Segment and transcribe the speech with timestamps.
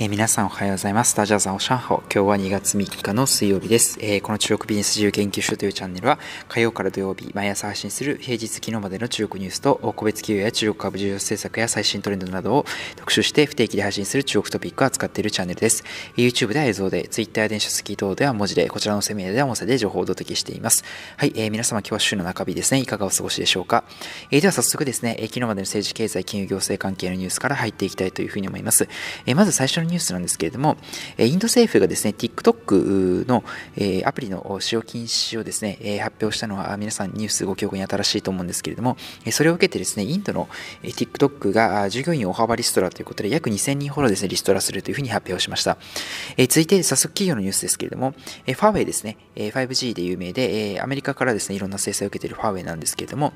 [0.00, 1.16] えー、皆さんおはようございます。
[1.16, 2.04] ダジャーザオシャンホ。
[2.04, 3.98] 今日は2月3日の水曜日です。
[4.00, 15.82] えー、この中国ビジネス自由研究所というチャンネルは、火曜から土曜日、毎朝配信する平日昨日までの中国ニュースと、個別企業や中国株重要政策や最新トレンドなどを特集して不定期で配信する中国トピックを扱っているチャンネルです。
[16.16, 20.84] YouTube では映像で、Twitter や電子書籍等では文字で、こちらのセミナーでは音声で情報をお届けしています。
[21.16, 22.78] はい、えー、皆様今日は週の中日ですね。
[22.78, 23.82] いかがお過ごしでしょうか。
[24.30, 28.88] えー、では早速ですね、えー、昨日までの政治経済金融行政関係のニュースから入っていきたいというふうに思います。
[29.26, 30.76] えー、まず最初のニュースなんですけれども、
[31.18, 33.42] インド政府がですね、TikTok の
[34.04, 38.96] アプリの使用禁止をですね、発表したのは皆さんニュースご記憶に新しいと思うんですけれども、
[39.32, 40.48] それを受けてですね、インドの
[40.82, 45.78] TikTok が従業員大幅リストラということで、約2000人ほどですね、リストラするというふうに発表しました。
[46.36, 48.14] 続いて、早速企業のニュースですけれども、
[48.46, 53.32] ファーウェイですね、5G で有名で、アメリカからですね、いろんな制裁を受けているファーウェイなんですけれども、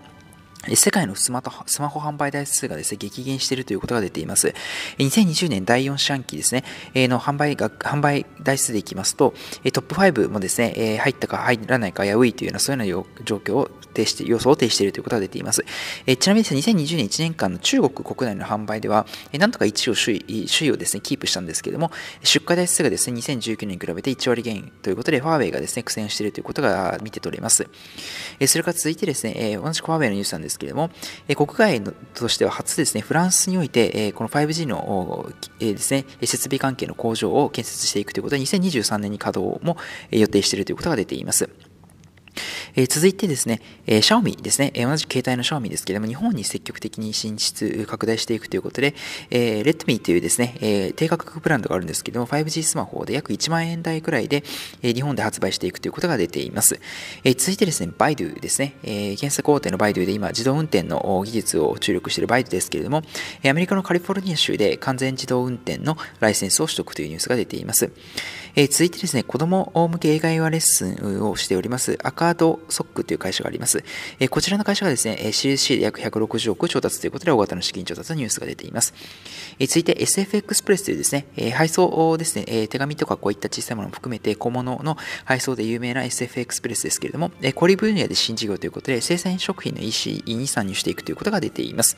[0.74, 4.54] 世界のスマスマホ販売台数がですね、激減しているということが出ています。
[4.98, 9.34] 2020年第4四半期ですね、の販売が、販売台数でいきますと、
[9.72, 15.64] トップ5もですね、入ったか入らないかやういというような、そういうような状況を呈して、要素を呈しているということが出ています。
[16.06, 21.90] えちなみにですね、2020年1年間の中国国内の販売では、えなんとか1位を首位、首位をですね、キープしたんですけれども、
[22.22, 27.68] 出荷台数がですね、2019年に比べて1割減ということで、ファーウェイがですね、苦戦しているということが見て取れます。
[28.40, 30.90] えそれから続いてですね、え同じくファーウェイのニュースなんですけれども、
[31.28, 39.76] え国外のとしては初ですね、フランスにおいて、えこの 5G のえですね、設備関係の工場を建設していくということで、2023年に稼働も
[40.10, 41.48] 予定しているということが出ています。
[42.74, 48.94] えー、続いてですね、えー、シャオミですね、同じ携帯のシャオミですけれども、日本に積極的に進出、拡大していくということで、
[49.30, 54.44] えー、レッドミーというですね、えー、低価格ブランドがあるんですけども、5G スマホで約1万円台くらいで、
[54.82, 56.80] えー、日本で発売していくということが出ています。
[57.24, 63.02] えー、続いてですね、バイドゥですね、えー、検索大手のバイドゥで今、自動運転の技術を注力しているバイドゥですけれども、
[63.44, 67.90] アメリカのカリフォルニア州で完全自動運転のライセンスを取得というニュースが出ています。
[68.54, 73.82] えー、続いてですね、子供向け英会話レッスンをしております、アカードソックという会社があります。
[74.20, 78.92] えー、こちらの会社がですね、CSC で約160億調達ということで、大型の資金調達のニュースが出ています。
[79.58, 91.96] えー、続いて SF エクスプレスというですね、え、配送ですね、え、手紙とかこういった小さいものも含めて小物の配送で有名な SF エクスプレスですけれども、えー、小売分野で新事業ということで、生鮮食品の EC に参入していくということが出ています。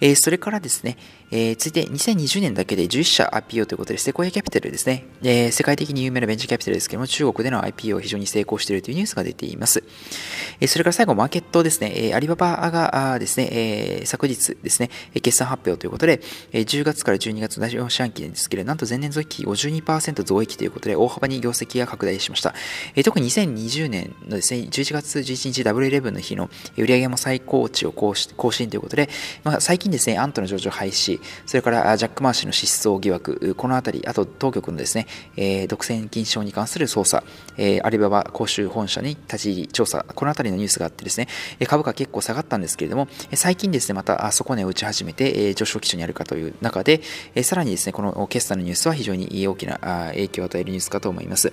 [0.00, 0.96] え、それからですね、
[1.30, 9.84] えー、続いて2020年だけで11社 IPO ということで、セコイアキャピタルですね、えー、世界的に有名なベンチャーキャピタルですけども、中国での IPO を非常に成功しているというニュースが出ています。
[10.60, 16.22] えー、それから最後、マーケットですね、えー、アリババがですね、えー、昨日ですね、決算発表ということで、
[16.52, 22.54] えー、10月から12月の第4四半期ですけれど、なんと前年増益52%増益ということで、大幅に業績が拡大しました。
[22.94, 29.10] えー、特に2020年のですね、11月11日 W11 の日の売上も最高値を更新ということで、
[29.44, 35.06] まあ、最近ですね、アントの上場廃止、それからジャック・マー氏の失踪疑惑、このあたり、あと当局のですね、
[35.36, 37.22] えー、独占禁止症に関する捜査、
[37.56, 41.28] えー、アリババ公衆本社に立ち入り調査、このあたりのニュースがあってですね、
[41.66, 47.00] 株価結構下がったんですけれども、最近ですね、また底値を打ち始めて、え上昇基準にあるかという中で、
[47.34, 49.78] えさらにですね、この決算のニュースは非常に大きな
[50.12, 51.52] 影響を与えるニュースかと思います。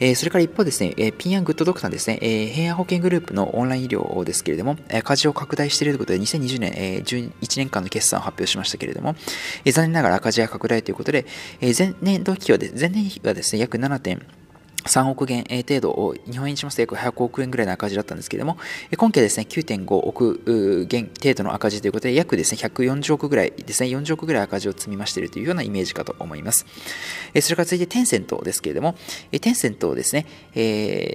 [0.00, 6.72] えそれから一方ですね、えピンアングッドドクターですね、え平安保険グループのオンライン医療ですけれども、価値を拡大しているということで、2020年、
[7.02, 11.26] 11年間の決算を発表しましたけれども、残念ながら赤字が拡大ということで、
[11.60, 13.98] 前年度期はで前年比はですね、約7
[14.84, 18.58] 3億元程度を日本円にしますと約100億円ぐらいの赤字だったんですけれども、
[18.96, 26.66] 今期はですね、9.5億元程度の赤字ということで、約ですね、140億ぐらいですね、40億ぐらい赤字を積み増しているというようなイメージかと思います。
[27.40, 28.94] それから続いてテンセントですけれども、
[29.40, 30.26] テンセントですね、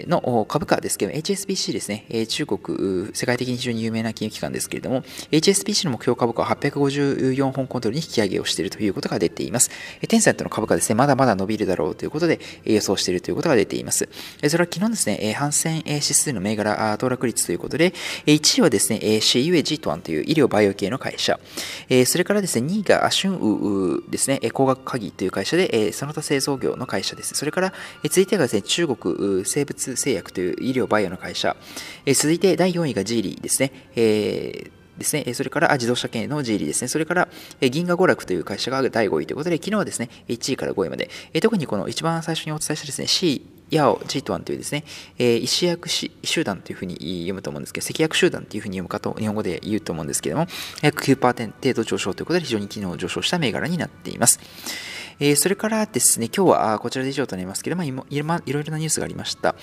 [0.07, 9.69] の株価ですけれども、HSBC ですね、中国、世界的に非常に有名な金融機関ですけれども、HSBC の目標株価は854本コントロールに引き上げをしているということが出ています。
[10.07, 14.08] テンセントの株価ですね、まだまだ伸びるだろうということで予想しているということが出ています。
[14.47, 17.94] それは昨日ですね、反戦指数の銘柄登録率ということで、
[18.25, 21.40] 1位はですね、シユエジートワンという医療バイオ系の会社、
[22.06, 27.36] それからですね、2位がアシュンウですね、工学鍵という会社で、その他製造業の会社です。
[27.36, 27.74] それから、
[28.04, 31.56] 続いてがですね、中国生物製薬という医療バイオの会社、
[32.13, 37.30] 続いて第4位がジーリーですね、えですね、それから自動車系の G リーですね、それから
[37.62, 41.10] 銀河娯楽という会社が第5位ということで、昨日はですね、1位から5位まで、
[41.42, 44.83] 特にこの一番最初にお伝えしたですね、C ヤオ・ジートワンというですね、
[45.18, 50.48] えー、医師薬集団というふうに読むと思うんですけど、石薬集団というふうに読むかと日本語で言うと思うんですけども、
[50.81, 54.39] 約9%程度上昇ということで非常に機能上昇した銘柄になっています。
[55.21, 59.56] えー、それからですね、今日はこちらで以上となりますけど、まあ、いろいろなニュースがありました。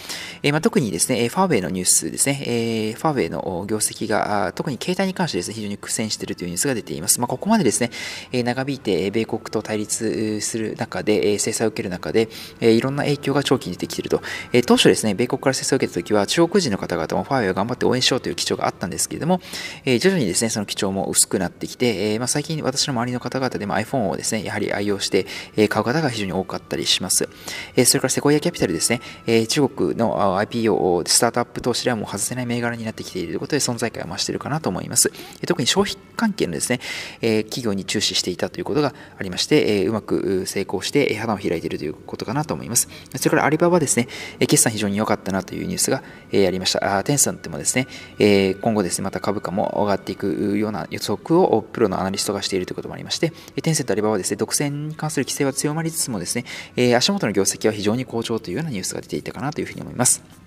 [0.42, 7.20] えー、まあ、特にですね、ファーウェイのニュースですね、えー、ファーウェイの業績が、特に携帯に関してですね、非常に苦戦しているというニュースが出ています。
[7.20, 7.90] まあ、ここまでですね、
[8.32, 12.28] え長引いて米国と対立する中で、制裁を受ける中で、
[12.60, 14.20] えいろんな影響が長期に出てきていると。
[14.52, 19.40] え当初ですね、米国から制裁を受けたときは、中国人の方々もファーウェイを頑張って応援しようという基調があったんですけれども、
[19.86, 25.26] え徐々にですね、その基調も薄くなってきて、えまあ、最近私の周りの方々でも iPhone をですね、やはり愛用して、
[25.56, 27.28] え買う方が非常に多かったりします。
[27.76, 35.12] えそれからセコイアキャピタルですね、え中国の IPO、スタートアップ投資ではもう外せない銘柄になってきているということで存在感を増しているかなと思います。
[35.42, 36.80] え特に消費関係のですね、
[37.20, 42.88] え企業に注視していたということがありまして、えうまく成功して花を開いているということかなと思います。
[43.16, 44.08] それからアリババですね、
[44.40, 46.02] 決算非常に良かったなというニュースが、
[46.32, 46.98] えありました。
[46.98, 47.86] あテンソンってもですね、
[48.18, 53.32] え今後ですね、また株価も上がっていくような予測をプロのアナリストがしているということもありまして、
[53.62, 56.44] テンセントアリババはですね、独占に関する規制は強まりつつもですね、
[56.76, 60.46] え足元の業績は非常に好調というようなニュースが出ていたかなというふうに思います。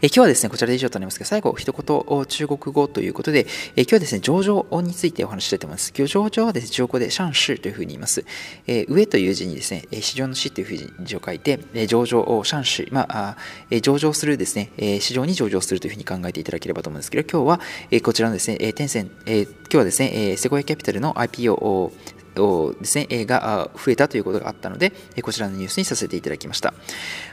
[0.00, 3.46] え今日はですね、こちらで以上となりますが、最後、一言中国語ということで、
[3.76, 5.92] え今日はですね、上場についてお話ししたいと思います。
[5.96, 8.24] 今日上場はですね、中国語で上市というふうに言います。
[8.66, 13.36] え上という字にですね、市場の市というふうに字を書いて、え上場を上市、まあ、
[13.70, 17.60] え上場するですね、え市場に上場するというふうに考えていただければと思うんですけど、今日は、
[17.90, 21.92] えこちらのですね、えテンセン、え今日はですね、えセコイキャピタルの IPO
[22.38, 24.92] をですね、が増えたということがあったので、
[25.22, 26.74] こちらのニュースにさせていただきました。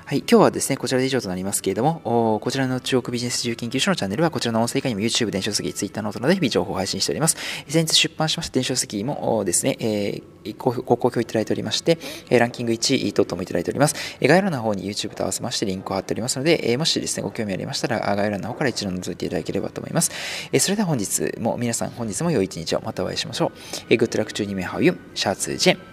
[0.06, 7.38] はい、今日はですね、こちらで以上となりますけれども、こちらの中国ビジネス自由研究所のチャンネルは、こちらの音声以外にも YouTube、電子書籍、Twitter などで日々情報を配信しております。
[7.68, 11.98] 先日出版しました電子書籍もですね、えー、ご好評いただいておりまして、
[12.30, 13.96] ランキング1位等々もいただいております。
[14.22, 20.12] 概要欄の方に YouTube と合わせましてリンクを貼っておりますので、もしですね、ご興味ありましたら、概要欄の方から一度覗いていただければと思います。
[20.60, 23.52] それでは本日も、皆さん本日も良い一日をまたお会いしましょ
[23.90, 23.94] う。
[23.94, 24.93] Good luck to you, how you?
[25.58, 25.93] ジェン。